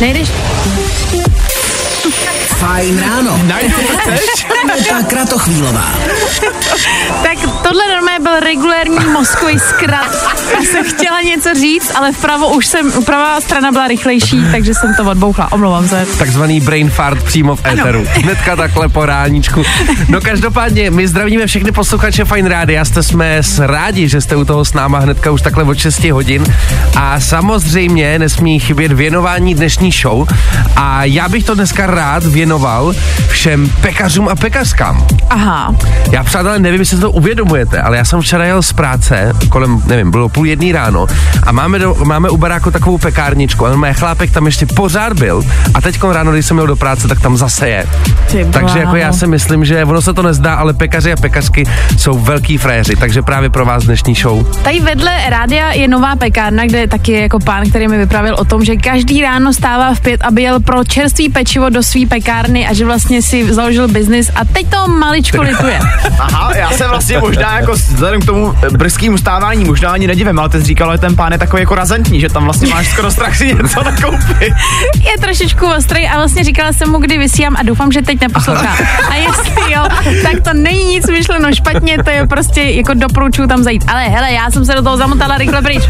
[0.00, 0.28] Nejdeš?
[2.56, 3.36] Fajn ráno.
[3.44, 4.48] Najdu, chceš?
[4.48, 5.92] Aneta Kratochvílová.
[7.22, 10.36] Tak tohle normálně byl regulérní mozkový zkrat.
[10.54, 14.94] Já jsem chtěla něco říct, ale vpravo už jsem, pravá strana byla rychlejší, takže jsem
[14.94, 15.52] to odbouchla.
[15.52, 16.06] Omlouvám se.
[16.18, 18.06] Takzvaný brain fart přímo v éteru.
[18.08, 19.62] Hnedka takhle po ráníčku.
[20.08, 22.84] No každopádně, my zdravíme všechny posluchače Fine Rádia.
[22.84, 26.44] Jste jsme rádi, že jste u toho s náma hnedka už takhle od 6 hodin.
[26.96, 30.28] A samozřejmě nesmí chybět věnování dnešní show.
[30.76, 32.94] A já bych to dneska rád věnoval
[33.28, 35.06] všem pekařům a pekařkám.
[35.30, 35.74] Aha.
[36.10, 37.10] Já přátelé nevím, jestli to
[37.60, 41.06] uvědomujete, ale já jsem včera jel z práce, kolem, nevím, bylo půl jedný ráno
[41.42, 45.42] a máme, do, máme u baráku takovou pekárničku a normálně chlápek tam ještě pořád byl
[45.74, 47.86] a teď ráno, když jsem měl do práce, tak tam zase je.
[48.30, 51.64] Ty Takže jako já si myslím, že ono se to nezdá, ale pekaři a pekařky
[51.98, 54.62] jsou velký fréři, takže právě pro vás dnešní show.
[54.62, 58.44] Tady vedle rádia je nová pekárna, kde taky je jako pán, který mi vypravil o
[58.44, 62.66] tom, že každý ráno stává v pět, aby jel pro čerstvý pečivo do své pekárny
[62.66, 65.80] a že vlastně si založil biznis a teď to maličko lituje.
[66.18, 70.38] Aha, já se vlastně možná jako vzhledem k tomu eh, brzkému stávání možná ani nedivím,
[70.38, 72.88] ale ty jsi říkal, že ten pán je takový jako razantní, že tam vlastně máš
[72.88, 74.52] skoro strach si něco nakoupit.
[74.94, 78.76] Je trošičku ostrý a vlastně říkala jsem mu, kdy vysílám a doufám, že teď neposlouchá.
[79.10, 79.82] A jestli jo,
[80.22, 83.84] tak to není nic myšleno špatně, to je prostě jako doporučuju tam zajít.
[83.88, 85.82] Ale hele, já jsem se do toho zamotala rychle pryč.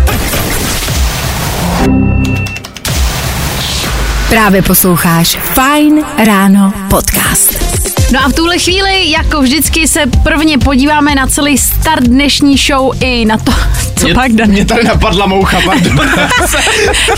[4.30, 7.64] Právě posloucháš Fine Ráno podcast.
[8.12, 12.92] No a v tuhle chvíli, jako vždycky, se prvně podíváme na celý start dnešní show
[13.00, 13.52] i na to,
[13.96, 14.48] co Mě- pak Dan.
[14.48, 16.00] Mě tady napadla moucha, pardon.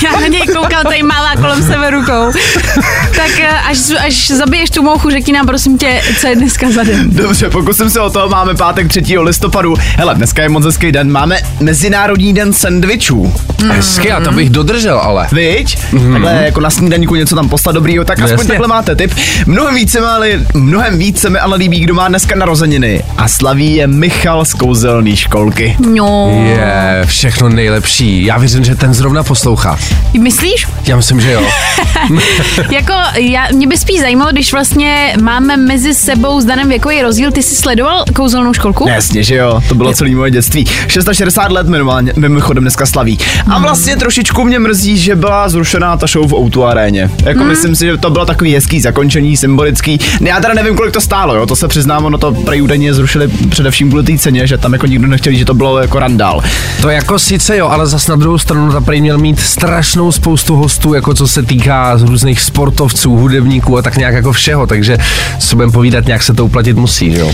[0.05, 2.33] Já na něj koukám, tady malá kolem sebe rukou.
[3.23, 6.83] Tak eh, až, až zabiješ tu mouchu, řekni nám prosím tě, co je dneska za
[6.83, 7.11] den.
[7.11, 9.19] Dobře, pokusím se o to, máme pátek 3.
[9.19, 9.75] listopadu.
[9.97, 13.35] Hele, dneska je moc hezký den, máme Mezinárodní den sendvičů.
[13.69, 15.29] Hezky, a to bych dodržel, ale.
[15.33, 15.79] Viď?
[15.79, 16.13] Mm-hmm.
[16.13, 18.49] Takhle jako na snídaníku něco tam poslat dobrýho, tak No aspoň jasně.
[18.49, 19.15] takhle máte tip.
[19.47, 23.03] Mnohem víc se mi ale, mnohem víc se mi ale líbí, kdo má dneska narozeniny.
[23.19, 25.77] A slaví je Michal z kouzelný školky.
[25.95, 26.45] No.
[26.47, 28.25] Je všechno nejlepší.
[28.25, 29.79] Já věřím, že ten zrovna poslouchá.
[30.21, 30.67] Myslíš?
[30.87, 31.43] Já myslím, že jo.
[32.71, 37.33] Jako, já, mě by spíš zajímalo, když vlastně máme mezi sebou s Danem věkový rozdíl,
[37.33, 38.89] ty jsi sledoval kouzelnou školku?
[38.89, 40.67] Jasně, že jo, to bylo celý moje dětství.
[40.89, 43.19] 660 let minimálně, mimochodem dneska slaví.
[43.51, 47.11] A vlastně trošičku mě mrzí, že byla zrušená ta show v Outu aréně.
[47.25, 49.99] Jako myslím si, že to bylo takový hezký zakončení, symbolický.
[50.21, 53.29] Já teda nevím, kolik to stálo, jo, to se přiznám, ono to prej údajně zrušili
[53.29, 56.43] především kvůli té ceně, že tam jako nikdo nechtěl, že to bylo jako randál.
[56.83, 60.57] To jako sice jo, ale zas na druhou stranu ta prej měl mít strašnou spoustu
[60.57, 64.99] hostů, jako co se týká z různých sportovců, hudebníků a tak nějak jako všeho, takže
[65.39, 67.33] co budem povídat, nějak se to uplatit musí, jo.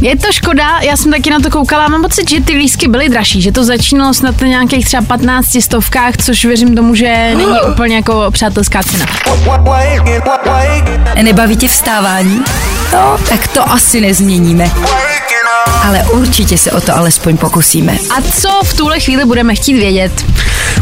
[0.00, 3.08] Je to škoda, já jsem taky na to koukala, mám pocit, že ty lísky byly
[3.08, 7.56] dražší, že to začínalo snad na nějakých třeba 15 stovkách, což věřím tomu, že není
[7.72, 9.06] úplně jako přátelská cena.
[11.22, 12.42] Nebaví tě vstávání?
[12.92, 14.70] No, tak to asi nezměníme.
[15.84, 17.92] Ale určitě se o to alespoň pokusíme.
[17.92, 20.24] A co v tuhle chvíli budeme chtít vědět?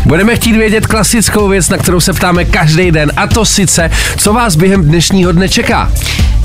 [0.05, 4.33] Budeme chtít vědět klasickou věc, na kterou se ptáme každý den, a to sice, co
[4.33, 5.93] vás během dnešního dne čeká.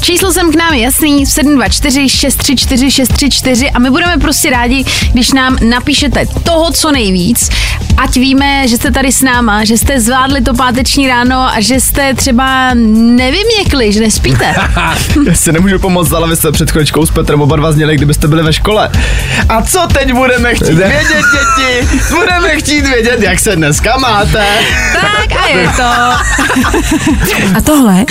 [0.02, 5.58] Číslo jsem k nám jasný 724 634 634 a my budeme prostě rádi, když nám
[5.70, 7.50] napíšete toho, co nejvíc,
[7.98, 11.80] ať víme, že jste tady s náma, že jste zvládli to páteční ráno a že
[11.80, 14.56] jste třeba nevyměkli, že nespíte.
[15.28, 18.28] Já si nemůžu pomoct, ale vy jste před chvíličkou s Petrem oba dva zněli, kdybyste
[18.28, 18.90] byli ve škole.
[19.50, 22.00] A co teď budeme chtít vědět, děti?
[22.16, 24.46] Budeme chtít vědět, jak se dneska máte.
[24.94, 25.84] tak a je to.
[27.58, 28.06] A tohle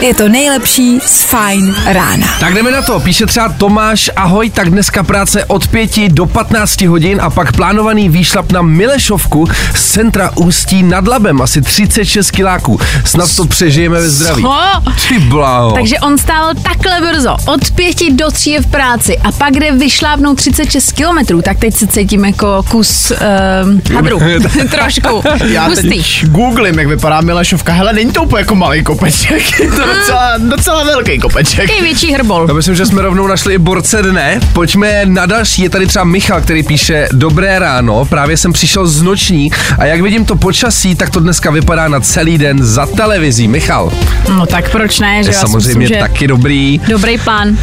[0.00, 2.26] je to nejlepší z Fine rána.
[2.40, 3.00] Tak jdeme na to.
[3.00, 8.08] Píše třeba Tomáš, ahoj, tak dneska práce od 5 do 15 hodin a pak plánovaný
[8.08, 12.80] výšlap na Milešovku z centra Ústí nad Labem, asi 36 kiláků.
[13.04, 14.42] Snad to přežijeme ve zdraví.
[14.42, 14.58] Co?
[15.08, 15.72] Ty bláho.
[15.72, 19.72] Takže on stál takhle brzo, od pěti do tří je v práci a pak jde
[19.72, 24.18] vyšlápnout 36 kilometrů, tak teď se cítím jako kus uh, hadru.
[24.70, 25.22] Trošku.
[25.44, 25.88] Já Hustý.
[25.88, 27.72] teď googlím, jak vypadá Milešovka.
[27.72, 31.70] Hele, není to úplně jako malý kopeček, je to docela, docela velký kopeček.
[31.70, 32.44] Jaký větší hrbol.
[32.48, 34.40] Já myslím, že jsme rovnou našli i borce dne.
[34.52, 35.62] Pojďme na další.
[35.62, 40.00] Je tady třeba Michal, který píše Dobré ráno, právě jsem přišel z noční a jak
[40.00, 43.48] vidím to počasí, tak to dneska vypadá na celý den za televizí.
[43.48, 43.92] Michal,
[44.36, 46.80] No tak proč ne, že je samozřejmě myslím, že taky dobrý.
[46.88, 47.48] Dobrý plán.
[47.48, 47.54] Uh,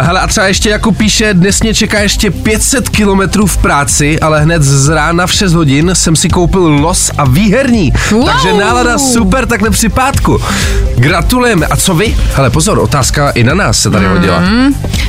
[0.00, 4.40] hele, a třeba ještě jako píše, dnes mě čeká ještě 500 kilometrů v práci, ale
[4.40, 7.92] hned z rána v 6 hodin jsem si koupil los a výherní.
[8.10, 8.26] Wow.
[8.26, 10.40] Takže nálada super takhle při pátku.
[10.96, 11.66] Gratulujeme.
[11.66, 12.16] A co vy?
[12.34, 14.42] Hele, pozor, otázka i na nás se tady hodila.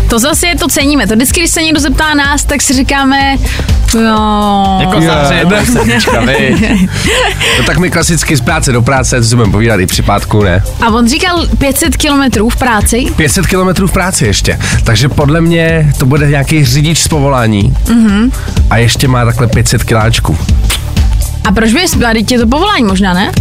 [0.09, 1.07] To zase je to ceníme.
[1.07, 3.37] To vždycky, když se někdo zeptá nás, tak si říkáme,
[3.93, 4.77] jo.
[4.79, 5.01] Jako
[5.65, 6.71] srdíčka, viď?
[7.59, 10.43] No tak my klasicky z práce do práce, to si budeme povídat i při pátku,
[10.43, 10.63] ne?
[10.81, 13.05] A on říkal 500 kilometrů v práci.
[13.15, 14.59] 500 kilometrů v práci ještě.
[14.83, 17.73] Takže podle mě to bude nějaký řidič z povolání.
[17.85, 18.31] Mm-hmm.
[18.69, 20.37] A ještě má takhle 500 kiláčků.
[21.45, 23.31] A proč bys byla, teď je to povolání možná, ne?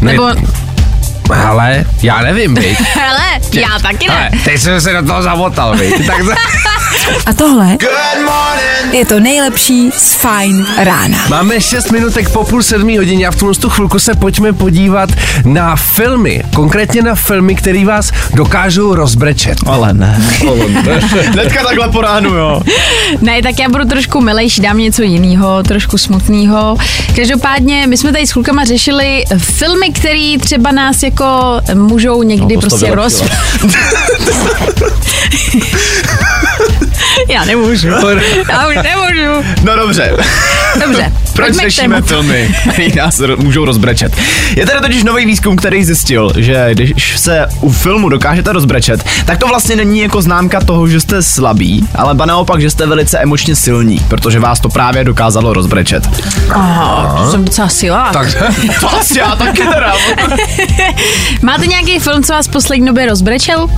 [0.00, 0.28] Ne, Nebo,
[1.58, 2.80] Ale já nevím, viď?
[2.94, 4.40] hele, já taky Ale ne.
[4.44, 5.94] teď jsem se do toho zamotal, viď?
[6.06, 6.34] Tak za...
[7.26, 7.76] A tohle
[8.92, 11.18] je to nejlepší z Fine rána.
[11.28, 15.10] Máme 6 minutek po půl sedmý hodině a v tuhle tu chvilku se pojďme podívat
[15.44, 16.42] na filmy.
[16.54, 19.58] Konkrétně na filmy, které vás dokážou rozbrečet.
[19.66, 20.20] Ale ne.
[21.32, 22.60] Hnedka takhle po ránu, jo.
[23.20, 26.76] Ne, tak já budu trošku milejší, dám něco jiného, trošku smutného.
[27.16, 31.24] Každopádně, my jsme tady s klukama řešili filmy, které třeba nás jako
[31.74, 33.22] můžou někdy No, to prostě roz...
[37.28, 37.88] já nemůžu.
[38.50, 39.44] Já už nemůžu.
[39.64, 40.16] No dobře.
[40.86, 44.12] Dobře, Proč řešíme filmy, které nás můžou rozbrečet?
[44.56, 49.38] Je tady totiž nový výzkum, který zjistil, že když se u filmu dokážete rozbrečet, tak
[49.38, 53.18] to vlastně není jako známka toho, že jste slabí, ale ba naopak, že jste velice
[53.18, 56.08] emočně silní, protože vás to právě dokázalo rozbrečet.
[56.50, 58.12] Aha, to jsem docela silá.
[58.12, 58.28] Tak,
[58.80, 59.94] To asi já taky teda.
[61.42, 63.68] Máte nějaký film, co vás poslední době rozbrečel?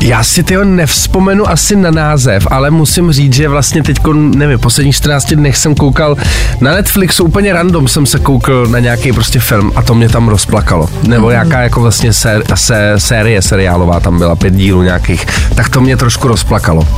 [0.00, 4.96] Já si tyho nevzpomenu asi na název, ale musím říct, že vlastně teď, nevím, posledních
[4.96, 6.16] 14 dnech jsem koukal
[6.60, 10.28] na Netflixu, úplně random jsem se koukal na nějaký prostě film a to mě tam
[10.28, 10.88] rozplakalo.
[11.02, 11.30] Nebo Mhm.
[11.32, 15.96] nějaká jako vlastně sé, sé, série seriálová tam byla, pět dílů nějakých, tak to mě
[15.96, 16.88] trošku rozplakalo.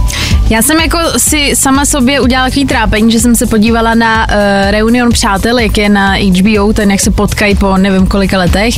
[0.51, 4.35] Já jsem jako si sama sobě udělala takový trápení, že jsem se podívala na uh,
[4.71, 8.75] Reunion přátel, jak je na HBO, ten jak se potkají po nevím kolika letech.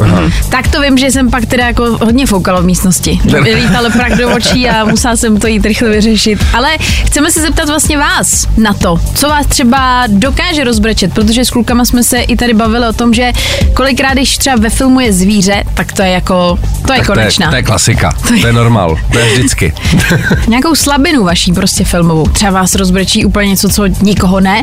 [0.51, 3.21] Tak to vím, že jsem pak teda jako hodně foukala v místnosti.
[3.55, 6.39] Lítalo prak do očí a musela jsem to jít rychle vyřešit.
[6.55, 11.51] Ale chceme se zeptat vlastně vás na to, co vás třeba dokáže rozbrečet, protože s
[11.51, 13.33] klukama jsme se i tady bavili o tom, že
[13.75, 17.13] kolikrát, když třeba ve filmu je zvíře, tak to je jako, to je Tak to
[17.13, 17.51] je, konečná.
[17.51, 19.73] to je klasika, to je normál, to je vždycky.
[20.49, 22.27] Nějakou slabinu vaší prostě filmovou.
[22.27, 24.63] Třeba vás rozbrečí úplně něco, co nikoho ne.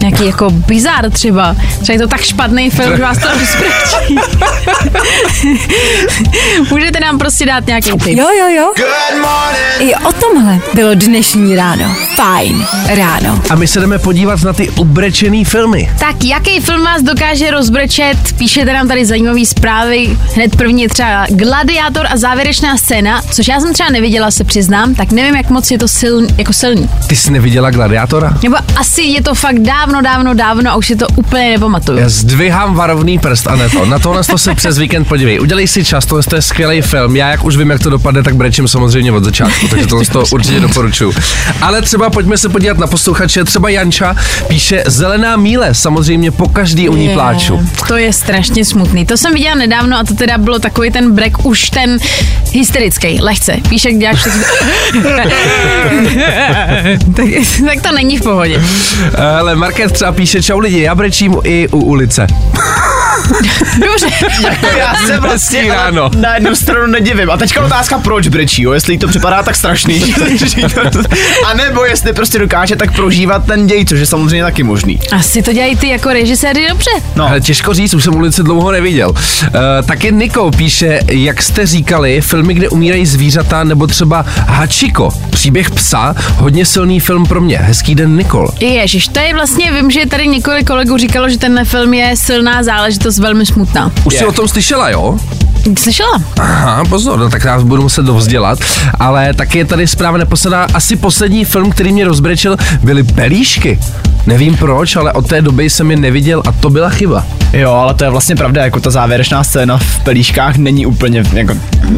[0.00, 1.56] Nějaký jako bizár třeba.
[1.82, 4.16] Třeba je to tak špatný film, že vás to rozbrečí.
[6.70, 8.18] Můžete nám prostě dát nějaký tip.
[8.18, 8.72] Jo, jo, jo.
[9.78, 11.84] I o tomhle bylo dnešní ráno.
[12.14, 13.42] Fajn ráno.
[13.50, 15.90] A my se jdeme podívat na ty ubrečený filmy.
[15.98, 18.16] Tak jaký film vás dokáže rozbrečet?
[18.38, 20.18] Píšete nám tady zajímavé zprávy.
[20.34, 21.26] Hned první je třeba
[21.60, 25.70] Gladiátor a závěrečná scéna, což já jsem třeba neviděla, se přiznám, tak nevím, jak moc
[25.70, 26.90] je to siln, jako silný.
[27.06, 28.38] Ty jsi neviděla Gladiátora?
[28.42, 31.98] Nebo asi je to fakt dávno, dávno, dávno a už si to úplně nepamatuju.
[31.98, 33.86] Já zdvihám varovný prst a ne to.
[33.86, 35.40] Na tohle to se přes víkend podívej.
[35.40, 37.16] Udělej si čas, tohle to je skvělý film.
[37.16, 40.24] Já jak už vím, jak to dopadne, tak brečím samozřejmě od začátku, takže tohle to
[40.32, 41.12] určitě doporučuju.
[41.62, 43.44] Ale třeba pojďme se podívat na posluchače.
[43.44, 44.16] Třeba Janča
[44.48, 47.68] píše Zelená míle, samozřejmě po každý u ní Je, pláču.
[47.88, 49.06] To je strašně smutný.
[49.06, 51.98] To jsem viděla nedávno a to teda bylo takový ten break už ten
[52.52, 53.56] hysterický, lehce.
[53.70, 54.30] Víš, jak děláš to...
[57.16, 57.26] tak,
[57.66, 58.62] tak to není v pohodě.
[59.38, 62.26] Ale Market třeba píše, čau lidi, já brečím i u ulice.
[63.86, 64.06] Dobře.
[64.78, 66.10] Já se vlastně ráno.
[66.16, 67.30] na jednu stranu nedivím.
[67.30, 68.72] A teďka otázka, proč brečí, jo?
[68.72, 70.14] Jestli jí to připadá tak strašný.
[71.46, 75.00] a nebo jestli prostě dokáže tak prožívat ten děj, což je samozřejmě taky možný.
[75.12, 76.90] Asi to dělají ty jako režiséři dobře.
[77.16, 77.28] No.
[77.28, 79.10] Ale těžko říct, už jsem ulici dlouho neviděl.
[79.10, 79.16] Uh,
[79.86, 86.14] taky Niko píše, jak jste říkali, filmy, kde umírají zvířata, nebo třeba Hachiko, příběh psa,
[86.36, 87.56] hodně silný film pro mě.
[87.58, 88.48] Hezký den, Nikol.
[88.60, 92.62] Ježiš, to je vlastně, vím, že tady několik kolegů říkalo, že tenhle film je silná
[92.62, 93.92] záležitost, velmi smutná.
[94.04, 94.18] Už Je.
[94.18, 95.18] jsi o tom slyšela, jo?
[95.78, 96.22] Slyšela?
[96.40, 98.58] Aha, pozor, no tak já budu muset dovzdělat.
[98.98, 100.66] Ale taky je tady zpráva neposledná.
[100.74, 103.78] Asi poslední film, který mě rozbrečil, byly Pelíšky.
[104.26, 107.26] Nevím proč, ale od té doby jsem je neviděl a to byla chyba.
[107.52, 111.54] Jo, ale to je vlastně pravda, jako ta závěrečná scéna v pelíškách není úplně, jako,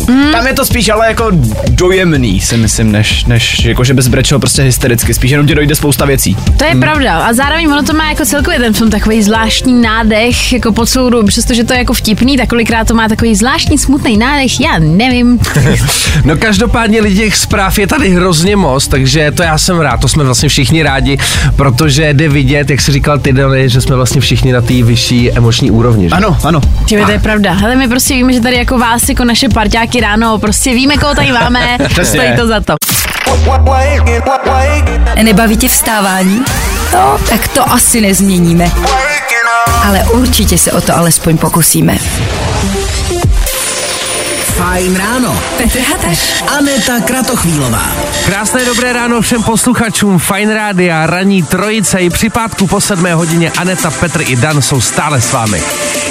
[0.08, 0.32] mm.
[0.32, 1.30] tam je to spíš ale jako
[1.70, 5.74] dojemný, si myslím, než, než jako, že bys brečel prostě hystericky, spíš jenom ti dojde
[5.74, 6.36] spousta věcí.
[6.56, 7.18] To je pravda.
[7.18, 11.10] A zároveň ono to má jako celkově ten film takový zvláštní nádech, jako po celou
[11.10, 14.78] dobu, přestože to je jako vtipný, tak kolikrát to má takový zvláštní smutný nádech, já
[14.78, 15.38] nevím.
[16.24, 20.08] No každopádně lidi těch zpráv je tady hrozně moc, takže to já jsem rád, to
[20.08, 21.18] jsme vlastně všichni rádi,
[21.56, 25.32] protože jde vidět, jak jsi říkal ty Dany, že jsme vlastně všichni na té vyšší
[25.32, 26.08] emoční úrovni.
[26.08, 26.14] Že?
[26.14, 26.60] Ano, ano.
[26.86, 27.56] Těmi, to je pravda.
[27.64, 31.14] Ale my prostě víme, že tady jako vás, jako naše parťáky ráno, prostě víme, koho
[31.14, 32.04] tady máme, Přesně.
[32.20, 32.74] stojí to za to.
[35.22, 36.40] Nebaví tě vstávání?
[36.92, 38.70] No, tak to asi nezměníme.
[39.84, 41.98] Ale určitě se o to alespoň pokusíme.
[44.62, 45.42] Fajn ráno.
[45.58, 46.44] Petr Hataš.
[46.58, 47.82] Aneta Kratochvílová.
[48.26, 53.50] Krásné dobré ráno všem posluchačům Fine Rádia, ranní trojice i při pátku po sedmé hodině
[53.50, 55.58] Aneta, Petr i Dan jsou stále s vámi.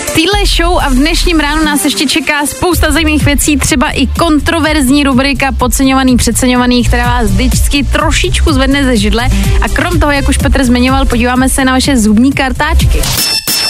[0.06, 4.08] V téhle show a v dnešním ránu nás ještě čeká spousta zajímavých věcí, třeba i
[4.08, 9.30] kontroverzní rubrika Podceňovaný, přeceňovaný, která vás vždycky trošičku zvedne ze židle.
[9.62, 13.02] A krom toho, jak už Petr zmiňoval, podíváme se na vaše zubní kartáčky.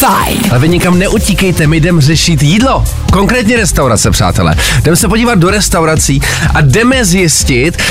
[0.00, 0.38] Fajn.
[0.50, 2.84] Ale vy nikam neutíkejte, my jdem řešit jídlo.
[3.12, 4.54] Konkrétně restaurace, přátelé.
[4.82, 6.20] Jdeme se podívat do restaurací
[6.54, 7.82] a jdeme zjistit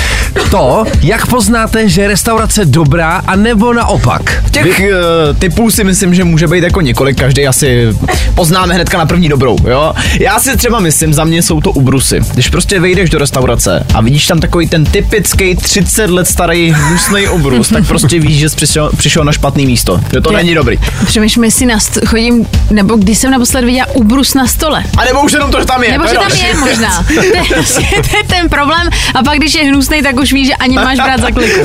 [0.52, 4.44] to, jak poznáte, že je restaurace dobrá a nebo naopak.
[4.52, 7.88] Těch uh, typů si myslím, že může být jako několik, každý asi
[8.36, 9.94] poznáme hnedka na první dobrou, jo.
[10.20, 12.20] Já si třeba myslím, za mě jsou to ubrusy.
[12.34, 17.28] Když prostě vejdeš do restaurace a vidíš tam takový ten typický 30 let starý hnusný
[17.28, 20.56] ubrus, tak prostě víš, že jsi přišel, přišel na špatný místo, že to Je- není
[20.56, 20.80] dobrý.
[21.06, 24.84] Přemýšlím, jestli na st- chodím, nebo když jsem naposled viděla ubrus na stole.
[24.98, 25.92] A nebo už jenom to, že tam je.
[25.92, 27.06] Nebo že tam je možná.
[27.16, 28.90] To je, to je ten problém.
[29.14, 31.60] A pak, když je hnusný, tak už víš, že ani nemáš brát za kliku.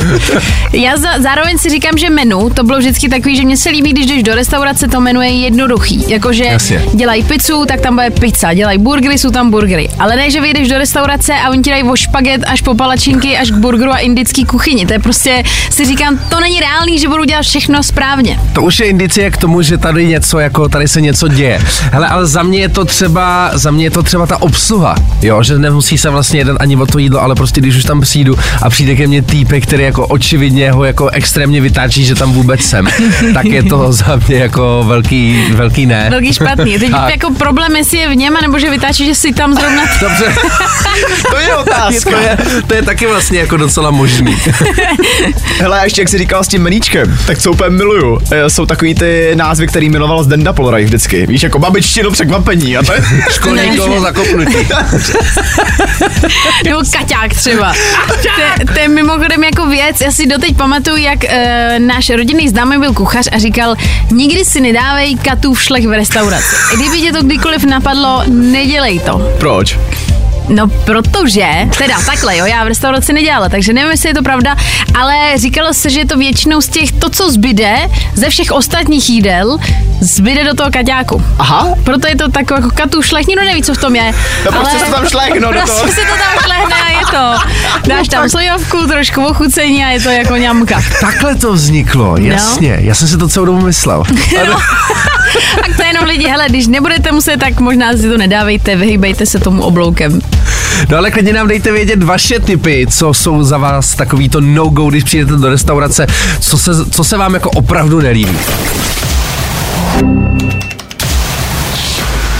[0.73, 3.93] Já za, zároveň si říkám, že menu, to bylo vždycky takový, že mně se líbí,
[3.93, 6.05] když jdeš do restaurace, to menu je jednoduchý.
[6.09, 6.83] Jakože Jasně.
[6.95, 9.89] dělají pizzu, tak tam bude pizza, dělají burgery, jsou tam burgery.
[9.99, 13.37] Ale ne, že vyjdeš do restaurace a oni ti dají o špaget až po palačinky,
[13.37, 14.87] až k burgeru a indický kuchyni.
[14.87, 18.41] To je prostě, si říkám, to není reálný, že budu dělat všechno správně.
[18.53, 21.61] To už je indicie k tomu, že tady něco, jako tady se něco děje.
[21.93, 25.43] Hele, ale za mě je to třeba, za mě je to třeba ta obsluha, jo,
[25.43, 28.39] že nemusí se vlastně jeden ani o to jídlo, ale prostě když už tam přijdu
[28.63, 32.61] a přijde ke mně týpek, který jako očividně ho jako extrémně vytáčí, že tam vůbec
[32.61, 32.89] jsem,
[33.35, 36.07] tak je to za mě jako velký, velký ne.
[36.11, 36.79] Velký špatný.
[36.79, 37.11] Teď Tak.
[37.11, 40.35] jako problém, jestli je v něm, nebo že vytáčí, že si tam zrovna Dobře,
[41.31, 42.11] To je otázka.
[42.11, 42.37] to, je,
[42.67, 44.37] to je taky vlastně jako docela možný.
[45.61, 48.67] Hele, a ještě jak jsi říkal s tím meníčkem, tak co úplně miluju, eh, jsou
[48.67, 51.27] takový ty názvy, který miloval Zdenda Poloraj vždycky.
[51.27, 53.05] Víš, jako babičtino překvapení a to je...
[53.31, 54.69] Školníkovo zakopnutí.
[56.65, 57.75] Nebo kaťák třeba.
[58.09, 58.15] To,
[58.75, 62.93] to je mimochodem jako věc, já si doteď pamatuju, jak e, náš rodinný známý byl
[62.93, 63.77] kuchař a říkal,
[64.11, 66.57] nikdy si nedávej katův šlech v restauraci.
[66.77, 69.33] Kdyby tě to kdykoliv napadlo, nedělej to.
[69.39, 69.79] Proč?
[70.51, 71.47] No protože,
[71.79, 74.57] teda takhle, jo, já v restauraci nedělala, takže nevím, jestli je to pravda,
[74.95, 77.77] ale říkalo se, že je to většinou z těch, to, co zbyde
[78.15, 79.59] ze všech ostatních jídel,
[80.01, 81.25] zbyde do toho kaťáku.
[81.39, 84.13] Aha, Proto je to takový jako šlech, nikdo neví, co v tom je.
[84.45, 85.93] No, prostě se to tam šlehne do prostě toho.
[85.93, 87.49] se to tam šlehne a je to.
[87.89, 90.83] Dáš tam sojovku, trošku ochucení a je to jako ňamka.
[91.01, 92.79] Takhle to vzniklo, jasně.
[92.81, 94.05] Já jsem si to celou dobu myslel.
[94.33, 99.63] Je jenom lidi, hele, když nebudete muset, tak možná si to nedávejte, vyhýbejte se tomu
[99.63, 100.21] obloukem.
[100.89, 104.91] No ale klidně nám dejte vědět vaše typy, co jsou za vás takový to no-go,
[104.91, 106.07] když přijdete do restaurace,
[106.41, 108.39] co se, co se vám jako opravdu nelíbí.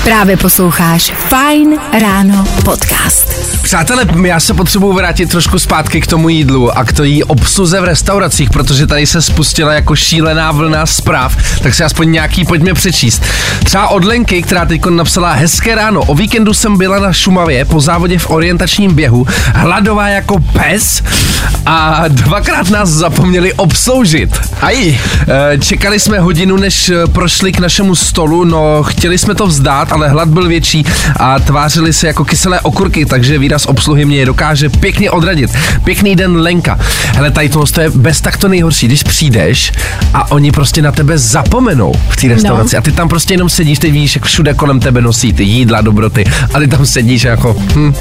[0.05, 3.41] Právě posloucháš Fajn ráno podcast.
[3.63, 7.85] Přátelé, já se potřebuji vrátit trošku zpátky k tomu jídlu a k té obsluze v
[7.85, 13.23] restauracích, protože tady se spustila jako šílená vlna zpráv, tak si aspoň nějaký pojďme přečíst.
[13.65, 17.81] Třeba od Lenky, která teď napsala Hezké ráno, o víkendu jsem byla na Šumavě po
[17.81, 21.03] závodě v orientačním běhu, hladová jako pes
[21.67, 24.41] a dvakrát nás zapomněli obsloužit.
[24.61, 24.99] Aj.
[25.29, 30.09] Eh, Čekali jsme hodinu, než prošli k našemu stolu, no chtěli jsme to vzdát, ale
[30.09, 30.85] hlad byl větší
[31.17, 35.51] a tvářili se jako kyselé okurky, takže výraz obsluhy mě je dokáže pěkně odradit.
[35.85, 36.79] Pěkný den Lenka.
[37.15, 39.73] Hele, tady tohle to je bez tak to nejhorší, když přijdeš
[40.15, 42.79] a oni prostě na tebe zapomenou v té restauraci no.
[42.79, 45.81] a ty tam prostě jenom sedíš, ty víš, jak všude kolem tebe nosí ty jídla,
[45.81, 47.95] dobroty a ty tam sedíš jako hm,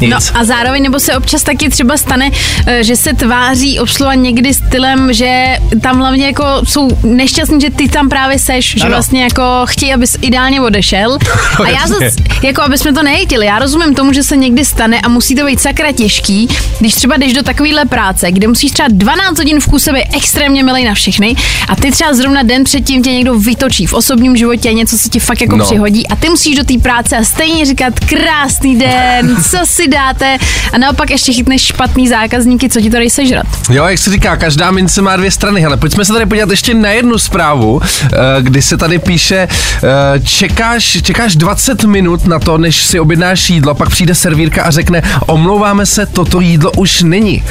[0.00, 0.10] nic.
[0.10, 2.30] No a zároveň, nebo se občas taky třeba stane,
[2.66, 7.88] eh, že se tváří obsluha někdy stylem, že tam hlavně jako jsou nešťastní, že ty
[7.88, 8.90] tam právě seš, že Ano.
[8.90, 11.18] vlastně jako chtějí, abys ideálně odešel.
[11.64, 12.10] A já zase,
[12.42, 15.46] jako aby jsme to nejtili, já rozumím tomu, že se někdy stane a musí to
[15.46, 16.48] být sakra těžký,
[16.80, 20.64] když třeba jdeš do takovéhle práce, kde musíš třeba 12 hodin v kuse být extrémně
[20.64, 21.36] milej na všechny
[21.68, 25.20] a ty třeba zrovna den předtím tě někdo vytočí v osobním životě, něco se ti
[25.20, 25.64] fakt jako No.
[25.64, 30.36] přihodí a ty musíš do té práce a stejně říkat krásný den, co si dáte
[30.72, 33.46] a naopak ještě chytneš špatný zákazníky, co ti to sežrat.
[33.70, 35.60] Jo, jak se říká, každá mince má dvě strany.
[35.60, 38.08] Hele, pojďme se tady podívat ještě na jednu zprávu, eh,
[38.40, 43.50] kdy se tady píše, eh, čekáš, čekáš čekáš 20 minut na to, než si objednáš
[43.50, 47.44] jídlo, pak přijde servírka a řekne, omlouváme se, toto jídlo už není.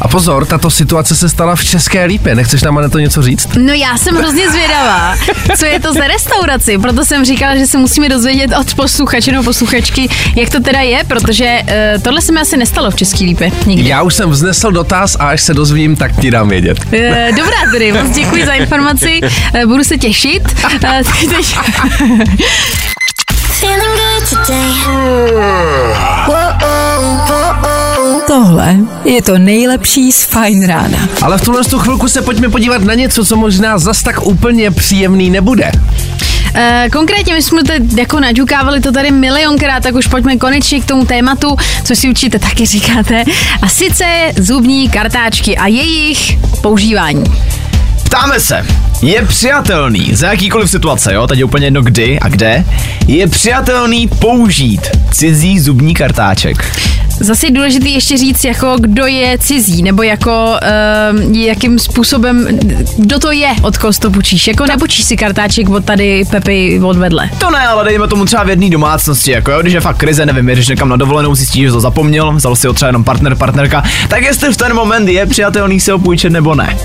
[0.00, 2.34] A pozor, tato situace se stala v České lípě.
[2.34, 3.48] Nechceš nám na to něco říct?
[3.56, 5.16] No já jsem hrozně zvědavá,
[5.58, 9.44] co je to za restauraci, proto jsem říkala, že se musíme dozvědět od posluchače nebo
[9.44, 13.52] posluchačky, jak to teda je, protože uh, tohle se mi asi nestalo v České lípě
[13.66, 13.88] nikdy.
[13.88, 16.78] Já už jsem vznesl dotaz a až se dozvím, tak ti dám vědět.
[16.84, 20.42] Uh, dobrá tedy, moc děkuji za informaci, uh, budu se těšit.
[20.64, 21.56] Uh, teď...
[28.26, 31.08] Tohle je to nejlepší z Fajn rána.
[31.22, 34.70] Ale v tuhle tu chvilku se pojďme podívat na něco, co možná zas tak úplně
[34.70, 35.72] příjemný nebude.
[35.74, 40.84] Uh, konkrétně my jsme to jako naďukávali to tady milionkrát, tak už pojďme konečně k
[40.84, 43.24] tomu tématu, co si určitě taky říkáte.
[43.62, 44.04] A sice
[44.38, 47.24] zubní kartáčky a jejich používání.
[48.04, 48.66] Ptáme se,
[49.02, 52.64] je přijatelný za jakýkoliv situace, jo, teď je úplně jedno kdy a kde,
[53.06, 54.80] je přijatelný použít
[55.10, 56.64] cizí zubní kartáček.
[57.20, 60.56] Zase je důležité ještě říct, jako kdo je cizí, nebo jako
[61.22, 62.48] uh, jakým způsobem,
[62.98, 64.46] kdo to je, od koho to půjčíš.
[64.46, 67.30] Jako nepůjčíš si kartáček od tady Pepy od vedle.
[67.38, 70.26] To ne, ale dejme tomu třeba v jedné domácnosti, jako jo, když je fakt krize,
[70.26, 73.34] nevím, jdeš někam na dovolenou, zjistíš, že to zapomněl, vzal si ho třeba jenom partner,
[73.34, 76.76] partnerka, tak jestli v ten moment je přijatelný si ho půjčit nebo ne.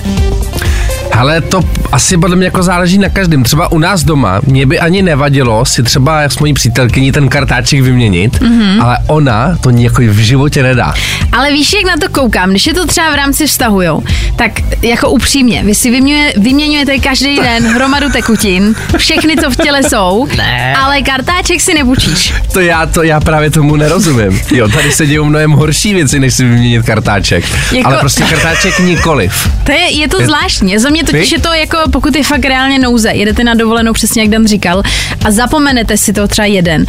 [1.18, 1.60] Ale to
[1.92, 3.42] asi podle mě jako záleží na každém.
[3.42, 7.80] Třeba u nás doma mě by ani nevadilo si třeba s mojí přítelkyní ten kartáček
[7.80, 8.82] vyměnit, mm-hmm.
[8.84, 10.94] ale ona to jako v životě nedá.
[11.32, 14.00] Ale víš, jak na to koukám, když je to třeba v rámci vztahu, jo,
[14.36, 19.82] tak jako upřímně, vy si vyměňuje, vyměňujete každý den hromadu tekutin, všechny, co v těle
[19.82, 20.76] jsou, Ne.
[20.76, 22.32] ale kartáček si nebučíš.
[22.52, 24.40] To já, to já právě tomu nerozumím.
[24.50, 27.44] Jo, tady se dějou mnohem horší věci, než si vyměnit kartáček.
[27.72, 29.48] Jako- Ale prostě kartáček nikoliv.
[29.64, 30.78] To je, je to Je- zvláštní.
[30.78, 34.22] Za mě totiž je to jako, pokud je fakt reálně nouze, jedete na dovolenou, přesně
[34.22, 34.82] jak Dan říkal,
[35.24, 36.84] a zapomenete si to třeba jeden,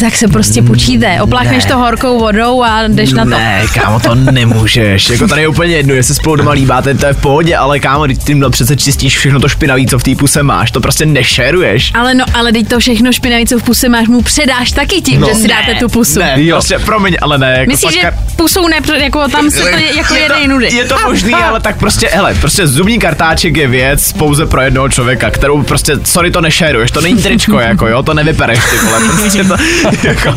[0.00, 1.70] tak se prostě půjčíte, opláchneš ne.
[1.70, 3.30] to horkou vodou a jdeš na to.
[3.30, 5.10] Ne, kámo, to nemůžeš.
[5.10, 8.06] Jako tady je úplně jedno, jestli spolu doma líbáte, to je v pohodě, ale kámo,
[8.06, 10.70] teď tímhle přece čistíš všechno to špinavý, co v té puse máš.
[10.70, 11.90] To prostě nešeruješ.
[11.94, 15.20] Ale no, ale teď to všechno špinavý, co v puse máš, mu předáš taky tím,
[15.20, 15.26] No.
[15.28, 16.18] že si dáte tu pusu.
[16.18, 16.56] Ne, Jo.
[16.56, 17.54] prostě, promiň, ale ne.
[17.58, 20.40] Jako Myslíš, fakt že pusou ne, jako tam se to je, jako je jede to,
[20.40, 20.74] jinudy.
[20.74, 24.88] je to možný, ale tak prostě, hele, prostě zubní kartáček je věc pouze pro jednoho
[24.88, 29.00] člověka, kterou prostě, sorry, to nešeruješ, to není tričko, jako jo, to nevypereš, ty vole,
[29.00, 29.56] prostě to,
[30.08, 30.34] jako,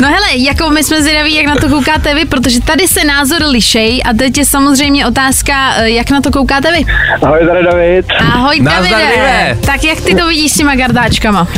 [0.00, 3.42] No hele, jako my jsme zvědaví, jak na to koukáte vy, protože tady se názor
[3.42, 6.84] lišej a teď je samozřejmě otázka, eh, jak na to koukáte vy.
[7.22, 8.06] Ahoj, tady David.
[8.20, 9.58] Ahoj, Nazdar, Davide.
[9.66, 11.48] Tak jak ty to vidíš s těma kartáčkama?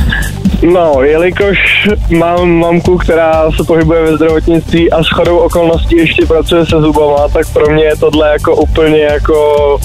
[0.62, 6.66] No, jelikož mám mamku, která se pohybuje ve zdravotnictví a s chodou okolností ještě pracuje
[6.66, 9.78] se zubama, tak pro mě je tohle jako úplně jako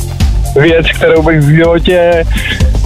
[0.56, 2.24] věc, kterou bych v životě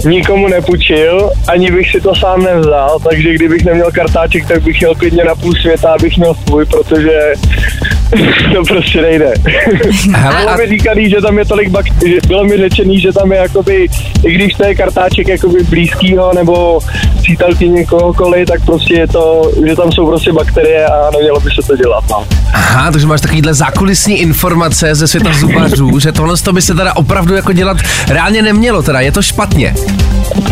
[0.04, 4.94] nikomu nepůjčil, ani bych si to sám nevzal, takže kdybych neměl kartáček, tak bych jel
[4.94, 7.32] klidně na půl světa, abych měl svůj, protože
[8.54, 9.34] to prostě nejde.
[10.14, 11.86] Hele, bylo a- mi říkaný, že tam je tolik bak...
[12.06, 13.86] že bylo mi řečený, že tam je jakoby,
[14.24, 16.80] i když to je kartáček jakoby blízkýho nebo
[17.22, 21.66] přítelkyně kohokoliv, tak prostě je to, že tam jsou prostě bakterie a nemělo by se
[21.66, 22.04] to dělat.
[22.10, 22.26] No.
[22.52, 26.96] Aha, takže máš takovýhle zákulisní informace ze světa zubařů, že tohle to by se teda
[26.96, 27.76] opravdu jako dělat
[28.08, 29.74] reálně nemělo, teda je to špatně.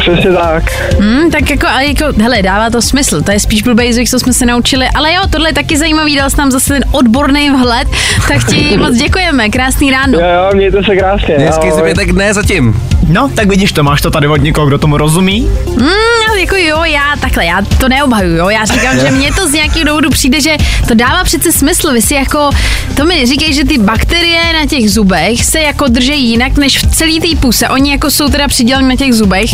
[0.01, 0.63] Přesně tak.
[1.01, 4.19] Hmm, tak jako, ale jako, hele, dává to smysl, to je spíš blbý zvyk, co
[4.19, 7.51] jsme se naučili, ale jo, tohle je taky zajímavý, dal jsi nám zase ten odborný
[7.51, 7.89] vhled,
[8.29, 10.19] tak ti moc děkujeme, krásný ráno.
[10.19, 11.35] Jo, jo, mějte se krásně.
[11.39, 11.81] Hezký Ahoj.
[11.81, 12.81] zbytek dne zatím.
[13.09, 16.85] No, tak vidíš to, máš to tady od někoho, kdo tomu rozumí, Hmm, jako jo,
[16.85, 20.41] já takhle, já to neobhajuju, jo, já říkám, že mně to z nějakého důvodu přijde,
[20.41, 20.57] že
[20.89, 22.51] to dává přece smysl, vy si jako,
[22.97, 26.87] to mi neříkej, že ty bakterie na těch zubech se jako drží jinak než v
[26.97, 29.51] celý té puse, oni jako jsou teda přiděleni na těch zubech,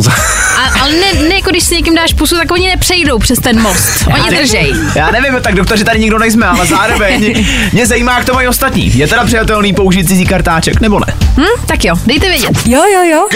[0.56, 3.62] a, ale ne, ne, jako když si někým dáš pusu, tak oni nepřejdou přes ten
[3.62, 4.74] most, oni držej.
[4.94, 8.48] Já nevím, tak doktoři tady nikdo nejsme, ale zároveň mě, mě zajímá, jak to mají
[8.48, 8.98] ostatní.
[8.98, 11.14] Je teda přijatelný použít cizí kartáček, nebo ne?
[11.36, 12.50] Hm, tak jo, dejte vědět.
[12.66, 13.26] Jo, jo, jo.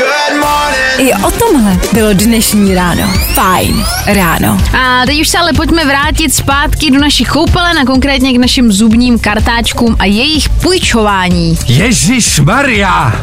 [0.98, 3.12] I o tomhle bylo dnešní ráno.
[3.34, 4.60] Fajn ráno.
[4.78, 8.72] A teď už se ale pojďme vrátit zpátky do našich koupelen a konkrétně k našim
[8.72, 11.58] zubním kartáčkům a jejich půjčování.
[11.66, 13.20] Ježíš Maria!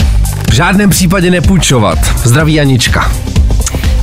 [0.49, 1.99] V žádném případě nepůjčovat.
[2.23, 3.11] Zdraví Anička.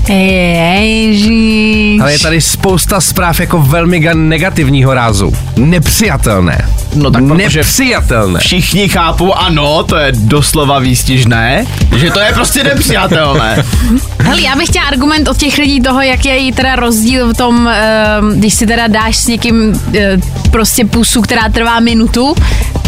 [0.08, 2.00] Ježíš.
[2.00, 5.32] Ale je tady spousta zpráv jako velmi ga- negativního rázu.
[5.56, 6.68] Nepřijatelné.
[6.94, 8.40] No tak protože- Nepřijatelné.
[8.40, 13.64] Všichni chápou, ano, to je doslova výstižné, že to je prostě nepřijatelné.
[14.18, 17.36] Hele, já bych chtěla argument od těch lidí toho, jak je jí teda rozdíl v
[17.36, 20.16] tom, ehm, když si teda dáš s někým eh,
[20.50, 22.34] prostě pusu, která trvá minutu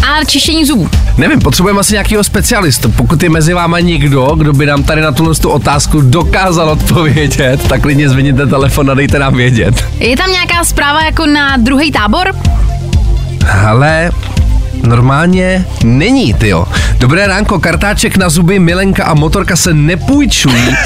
[0.02, 0.88] A čištění zubů.
[1.18, 2.88] Nevím, potřebujeme asi nějakého specialistu.
[2.88, 7.03] Pokud je mezi váma někdo, kdo by nám tady na tuhle tu otázku dokázal odpovědět,
[7.68, 9.84] tak klidně zvedněte telefon a dejte nám vědět.
[9.98, 12.32] Je tam nějaká zpráva jako na druhý tábor?
[13.66, 14.10] Ale
[14.82, 16.66] normálně není, tyjo.
[16.98, 20.68] Dobré ránko, kartáček na zuby, milenka a motorka se nepůjčují.
[20.68, 20.76] uh,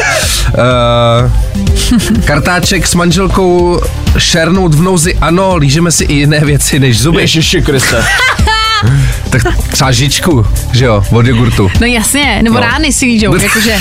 [2.25, 3.81] kartáček s manželkou
[4.19, 7.21] šernout v nouzi, ano, lížeme si i jiné věci než zuby.
[7.21, 8.05] Ježiši Kriste.
[9.31, 11.71] Tak třeba žičku, že jo, od jogurtu.
[11.81, 12.61] No jasně, nebo No.
[12.61, 13.77] rány si lížou, jakože.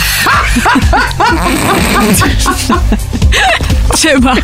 [3.93, 4.35] Třeba.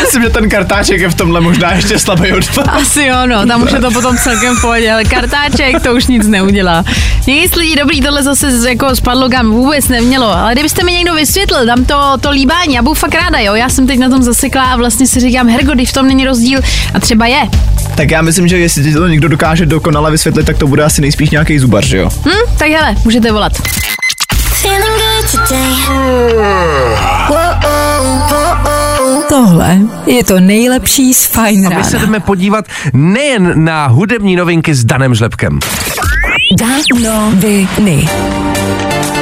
[0.00, 3.62] Myslím, že ten kartáček je v tomhle možná ještě slabý od Asi jo, no, tam
[3.62, 6.84] už je to potom celkem v pohodě, ale kartáček to už nic neudělá.
[7.26, 11.66] Nic lidí, dobrý, tohle zase jako spadlo kam vůbec nemělo, ale kdybyste mi někdo vysvětlil,
[11.66, 14.62] tam to, to líbání, já budu fakt ráda, jo, já jsem teď na tom zasekla
[14.62, 16.60] a vlastně si říkám, Hergo, když v tom není rozdíl
[16.94, 17.40] a třeba je.
[17.94, 21.00] Tak já myslím, že jestli ti to někdo dokáže dokonale vysvětlit, tak to bude asi
[21.00, 22.08] nejspíš nějaký zubař, že jo?
[22.26, 23.52] Hm, tak hele, můžete volat.
[24.62, 27.19] Feeling good today.
[29.30, 32.06] Tohle je to nejlepší z Fine My se Rána.
[32.06, 35.58] jdeme podívat nejen na hudební novinky s Danem Žlepkem.
[36.58, 38.08] Danoviny.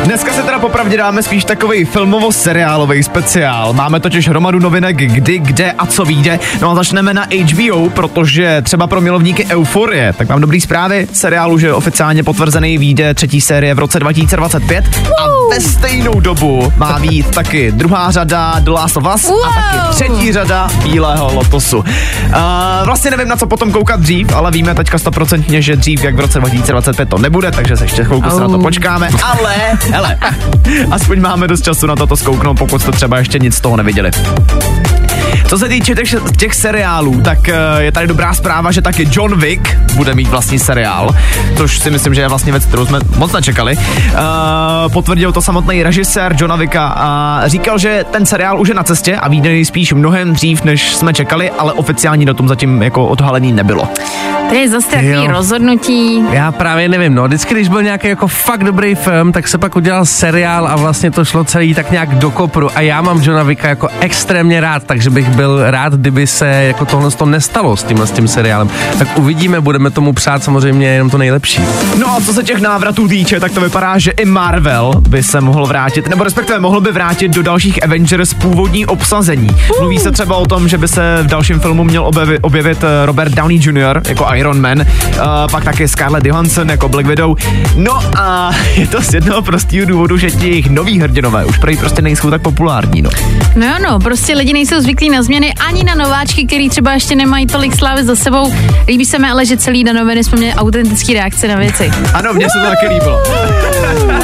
[0.05, 3.73] Dneska se teda popravdě dáme spíš takový filmovo-seriálový speciál.
[3.73, 6.39] Máme totiž hromadu novinek, kdy, kde a co vyjde.
[6.61, 11.09] No a začneme na HBO, protože třeba pro milovníky Euforie, tak mám dobrý zprávy.
[11.13, 16.73] Seriál už je oficiálně potvrzený, vyjde třetí série v roce 2025 a ve stejnou dobu
[16.77, 21.79] má být taky druhá řada The Last of Us a taky třetí řada Bílého lotosu.
[21.79, 21.85] Uh,
[22.85, 26.21] vlastně nevím, na co potom koukat dřív, ale víme teďka stoprocentně, že dřív jak v
[26.21, 29.09] roce 2025 to nebude, takže se ještě chvilku se na to počkáme.
[29.23, 29.55] Ale,
[29.91, 30.19] hele,
[30.91, 33.77] aspoň máme dost času na to to zkouknout, pokud jste třeba ještě nic z toho
[33.77, 34.11] neviděli.
[35.47, 39.41] Co se týče těch, těch seriálů, tak eh, je tady dobrá zpráva, že taky John
[39.41, 41.15] Wick bude mít vlastní seriál,
[41.57, 43.77] což si myslím, že je vlastně věc, kterou jsme moc nečekali.
[43.77, 48.83] Uh, potvrdil to samotný režisér Johna Wicka a říkal, že ten seriál už je na
[48.83, 53.53] cestě a vyjde spíš mnohem dřív, než jsme čekali, ale oficiální datum zatím jako odhalený
[53.53, 53.89] nebylo.
[54.49, 56.25] To je zase takový rozhodnutí.
[56.33, 59.77] Já právě nevím, no, vždycky, když byl nějaký jako fakt dobrý film, tak se pak
[59.77, 63.43] udělal seriál a vlastně to šlo celý tak nějak do kopru a já mám Johna
[63.43, 67.83] Vicka jako extrémně rád, takže bych byl rád, kdyby se jako tohle to nestalo s
[67.83, 68.71] tímhle s tím seriálem.
[68.99, 71.63] Tak uvidíme, budeme tomu přát samozřejmě jenom to nejlepší.
[71.97, 75.41] No a co se těch návratů týče, tak to vypadá, že i Marvel by se
[75.41, 79.49] mohl vrátit, nebo respektive mohl by vrátit do dalších Avengers původní obsazení.
[79.81, 83.07] Mluví se třeba o tom, že by se v dalším filmu měl objevit, objevit eh,
[83.07, 84.03] Robert Downey Jr.
[84.09, 84.85] jako Iron Man, uh,
[85.51, 87.37] pak taky Scarlett Johansson jako Black Widow.
[87.77, 91.77] No a je to z jednoho prostého důvodu, že ti jejich noví hrdinové už prej
[91.77, 93.11] prostě nejsou tak populární, no.
[93.57, 97.17] No jo, no, prostě lidi nejsou zvyklí na změny ani na nováčky, který třeba ještě
[97.17, 98.53] nemají tolik slávy za sebou.
[98.89, 101.91] Líbí se mi ale, že celý na noviny jsme měli autentické reakce na věci.
[102.15, 103.23] Ano, mně se to taky líbilo.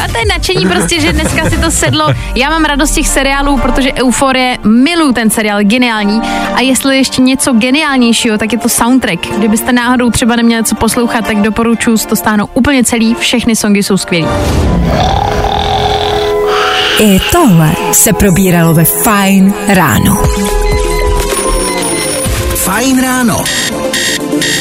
[0.05, 2.07] A to je nadšení prostě, že dneska si to sedlo.
[2.35, 6.21] Já mám radost těch seriálů, protože Euforie, miluju ten seriál, geniální.
[6.55, 9.27] A jestli ještě něco geniálnějšího, tak je to soundtrack.
[9.39, 13.15] Kdybyste náhodou třeba neměli co poslouchat, tak doporučuji to stáhnout úplně celý.
[13.15, 14.29] Všechny songy jsou skvělé.
[17.01, 20.23] I tohle se probíralo ve Fine ráno.
[22.65, 23.45] Fajn ráno.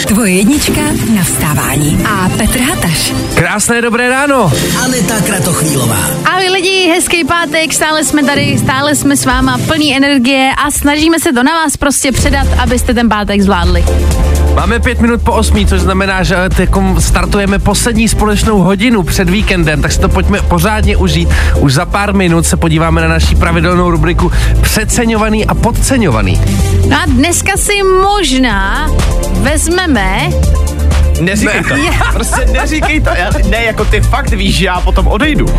[0.07, 0.81] Tvoje jednička
[1.15, 2.03] na vstávání.
[2.05, 3.13] A Petr Hataš.
[3.35, 4.51] Krásné dobré ráno.
[4.83, 6.09] Aneta Kratochvílová.
[6.25, 11.19] Ahoj lidi, hezký pátek, stále jsme tady, stále jsme s váma plný energie a snažíme
[11.19, 13.85] se to na vás prostě předat, abyste ten pátek zvládli.
[14.55, 19.29] Máme pět minut po osmí, což znamená, že eh, jako startujeme poslední společnou hodinu před
[19.29, 21.29] víkendem, tak si to pojďme pořádně užít.
[21.59, 26.41] Už za pár minut se podíváme na naší pravidelnou rubriku Přeceňovaný a podceňovaný.
[26.89, 28.89] No a dneska si možná
[29.31, 30.29] vezmeme
[31.21, 31.75] Neříkej to.
[32.13, 33.09] Prostě neříkej to.
[33.09, 35.45] Já, ne, jako ty fakt víš, že já potom odejdu.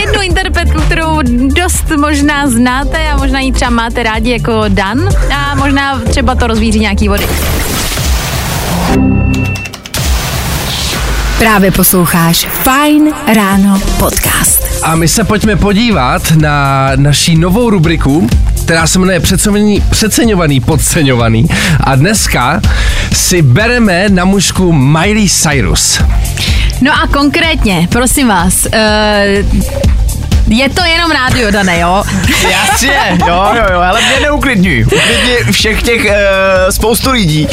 [0.00, 1.18] jednu interpretku, kterou
[1.56, 6.46] dost možná znáte a možná ji třeba máte rádi jako Dan a možná třeba to
[6.46, 7.26] rozvíří nějaký vody.
[11.38, 14.68] Právě posloucháš Fine ráno podcast.
[14.82, 18.28] A my se pojďme podívat na naší novou rubriku,
[18.64, 19.20] která se jmenuje
[19.90, 21.46] přeceňovaný podceňovaný.
[21.80, 22.60] A dneska
[23.12, 26.00] si bereme na mužku Miley Cyrus.
[26.80, 29.58] No a konkrétně, prosím vás, uh,
[30.48, 32.02] je to jenom rádio, Dane, jo?
[32.50, 34.84] Jasně, jo, jo, jo, ale mě neuklidňuj.
[34.86, 36.10] Uklidni všech těch uh,
[36.70, 37.48] spoustu lidí,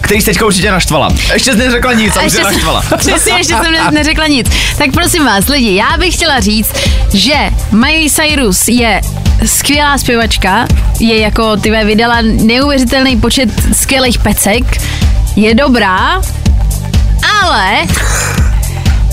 [0.00, 1.08] který jsi teďka určitě naštvala.
[1.32, 2.82] Ještě jsi neřekla nic a už jsi jsem- naštvala.
[2.98, 4.46] Přesně, ještě jsem ne- neřekla nic.
[4.78, 6.72] Tak prosím vás, lidi, já bych chtěla říct,
[7.14, 7.34] že
[7.72, 9.00] Miley Cyrus je
[9.46, 10.66] skvělá zpěvačka,
[11.00, 14.64] je jako, ty vydala neuvěřitelný počet skvělých pecek,
[15.36, 16.22] je dobrá,
[17.42, 17.86] ale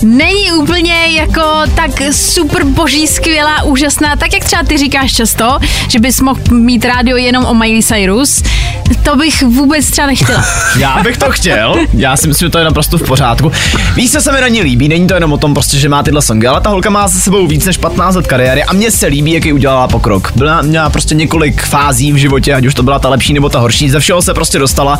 [0.02, 1.42] není úplně jako
[1.74, 6.84] tak super boží, skvělá, úžasná, tak jak třeba ty říkáš často, že bys mohl mít
[6.84, 8.42] rádio jenom o Miley Cyrus,
[9.02, 10.44] to bych vůbec třeba nechtěla.
[10.78, 13.52] Já bych to chtěl, já si myslím, že to je naprosto v pořádku.
[13.94, 16.02] Víš, co se mi na ní líbí, není to jenom o tom, prostě, že má
[16.02, 18.90] tyhle songy, ale ta holka má za sebou víc než 15 let kariéry a mně
[18.90, 20.32] se líbí, jaký udělala pokrok.
[20.36, 23.58] Byla, měla prostě několik fází v životě, ať už to byla ta lepší nebo ta
[23.58, 24.98] horší, ze všeho se prostě dostala.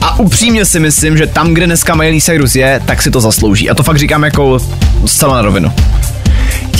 [0.00, 3.70] A upřímně si myslím, že tam, kde dneska Miley Cyrus je, tak si to zaslouží.
[3.70, 4.58] A to fakt říkám jako
[5.06, 5.72] zcela na rovinu.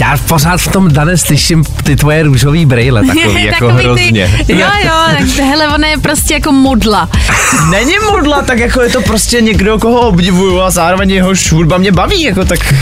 [0.00, 4.44] Já pořád v tom Dane slyším ty tvoje růžový brejle, takový jako Takový hrozně.
[4.46, 7.08] Ty, jo, jo, tak hele, ona je prostě jako modla.
[7.70, 11.92] Není modla, tak jako je to prostě někdo, koho obdivuju a zároveň jehož hudba mě
[11.92, 12.74] baví, jako tak.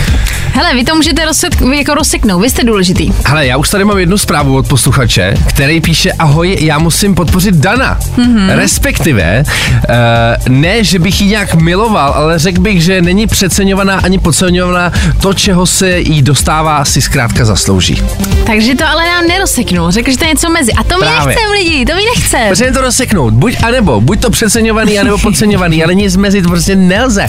[0.57, 3.13] Hele, vy to můžete rozsek, jako rozseknout, vy jste důležitý.
[3.27, 7.55] Hele, já už tady mám jednu zprávu od posluchače, který píše, ahoj, já musím podpořit
[7.55, 7.99] Dana.
[8.17, 8.57] Mm-hmm.
[8.57, 14.19] Respektive, uh, ne, že bych ji nějak miloval, ale řekl bych, že není přeceňovaná ani
[14.19, 14.93] podceňovaná.
[15.21, 18.03] To, čeho se jí dostává, si zkrátka zaslouží.
[18.47, 20.73] Takže to ale nám nerozseknul, řekl, že to je něco mezi.
[20.73, 21.27] A to Právě.
[21.27, 22.49] nechcem lidi, to my nechcem.
[22.49, 26.49] Protože to rozseknout, buď a nebo, buď to přeceňovaný, anebo podceňovaný, ale nic mezi to
[26.49, 27.29] prostě nelze.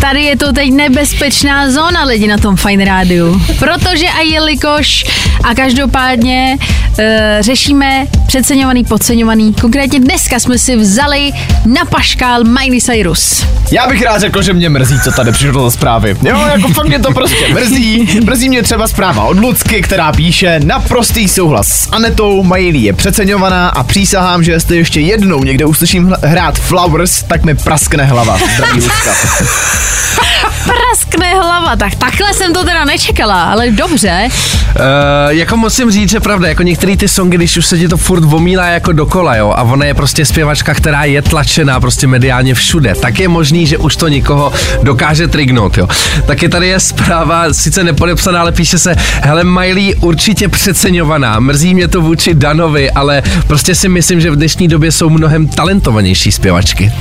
[0.00, 3.42] Tady je to teď nebezpečná zóna lidi na tom Fine Rádiu.
[3.58, 5.04] Protože a jelikož
[5.44, 6.56] a každopádně
[6.98, 9.54] e, řešíme přeceňovaný, podceňovaný.
[9.60, 11.32] Konkrétně dneska jsme si vzali
[11.66, 13.46] na paškál Miley Cyrus.
[13.72, 16.16] Já bych rád řekl, že mě mrzí, co tady přišlo za zprávy.
[16.22, 18.20] Jo, jako fakt mě to prostě mrzí.
[18.24, 23.68] Mrzí mě třeba zpráva od Lucky, která píše naprostý souhlas s Anetou, Miley je přeceňovaná
[23.68, 28.38] a přísahám, že jestli ještě jednou někde uslyším hrát Flowers, tak mi praskne hlava.
[28.54, 29.10] Zdraví Lucka.
[30.64, 34.28] Praskne hlava, tak takhle jsem to teda nečekala, ale dobře.
[34.28, 34.84] Uh,
[35.28, 38.24] jako musím říct, že pravda, jako některé ty songy, když už se ti to furt
[38.24, 42.94] vomílá jako dokola, jo, a ona je prostě zpěvačka, která je tlačená prostě mediálně všude,
[42.94, 45.88] tak je možný, že už to nikoho dokáže trignout, jo.
[46.26, 51.88] Taky tady je zpráva, sice nepodepsaná, ale píše se, hele Miley určitě přeceňovaná, mrzí mě
[51.88, 56.92] to vůči Danovi, ale prostě si myslím, že v dnešní době jsou mnohem talentovanější zpěvačky.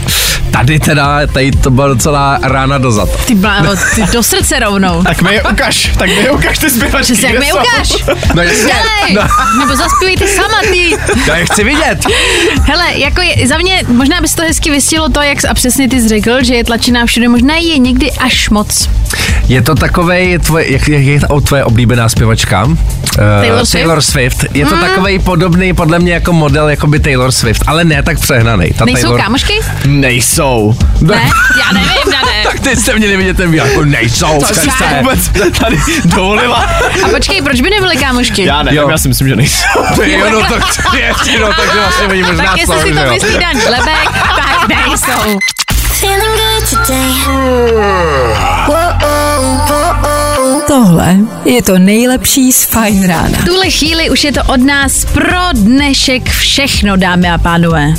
[0.52, 3.26] Tady teda, tady to byla docela rána dozad.
[3.26, 5.04] Ty bláho, ty do srdce rovnou.
[5.04, 7.14] Tak mi je ukaž, tak mi je ukaž ty zpěvačky.
[7.14, 7.58] Přesně, jak mi jsou.
[7.58, 7.94] ukáž.
[8.34, 9.22] No jasně, Dělej, no,
[9.60, 10.98] nebo zaspívej ty sama, ty.
[11.28, 12.06] já je chci vidět.
[12.64, 16.02] Hele, jako je, za mě, možná bys to hezky vystihlo to, jak a přesně ty
[16.02, 18.90] jsi řekl, že je tlačená všude, možná je někdy až moc.
[19.48, 22.64] Je to takovej, tvoje, jak, jak je to tvoje oblíbená zpěvačka?
[22.66, 22.76] Uh,
[23.16, 23.84] Taylor Swift?
[23.84, 24.46] Taylor Swift.
[24.54, 24.82] Je to mm.
[24.82, 28.70] takovej podobný podle mě jako model jako by Taylor Swift, ale ne tak přehnaný.
[28.78, 29.22] Ta Nejsou Taylor...
[29.22, 29.54] kámošky?
[29.86, 30.76] Nejsou.
[31.02, 31.16] Ne?
[31.60, 32.44] Já nevím, Dane.
[32.44, 34.40] Tak ty jste měli vidět ten výrok, jako nejsou.
[34.48, 35.30] Co jsi to vůbec
[35.60, 36.70] tady dovolila?
[37.04, 38.44] A počkej, proč by nebyly kámošky?
[38.46, 38.90] Já nevím, Jo.
[38.90, 39.66] já si myslím, že nejsou.
[40.04, 40.64] Jo, no tak
[40.98, 43.14] ještě, no, takže vlastně oni možná tak jestli jsou, si že to jo.
[43.14, 45.40] myslí Dan Lebek, tak nejsou.
[46.00, 47.10] Feeling good today.
[50.68, 53.38] Tohle je to nejlepší z Fine Rána.
[53.42, 57.94] V tuhle chvíli už je to od nás pro dnešek všechno, dámy a pánové.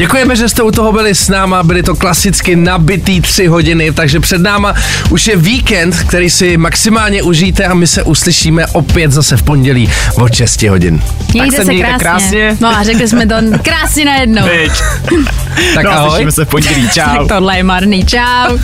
[0.00, 4.20] Děkujeme, že jste u toho byli s náma, byly to klasicky nabitý tři hodiny, takže
[4.20, 4.74] před náma
[5.10, 9.90] už je víkend, který si maximálně užijte a my se uslyšíme opět zase v pondělí
[10.14, 11.02] od 6 hodin.
[11.32, 12.38] Mějte se se mějte krásně.
[12.40, 12.56] krásně.
[12.60, 14.42] No a řekli jsme to krásně najednou.
[14.44, 14.72] Viď.
[15.74, 16.10] Tak no, ahoj.
[16.10, 16.88] slyšíme se v pondělí.
[16.88, 17.02] Čau.
[17.02, 18.58] Tak tohle je marný, čau.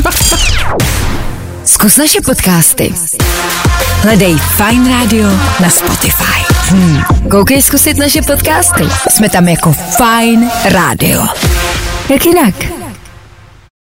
[1.64, 2.94] Zkus naše podcasty.
[4.02, 5.28] Hledej Fine Radio
[5.60, 6.55] na Spotify.
[6.68, 7.02] Hmm.
[7.30, 8.84] Koukej zkusit naše podcasty.
[9.10, 11.22] Jsme tam jako Fine Radio.
[12.10, 12.75] Jak jinak?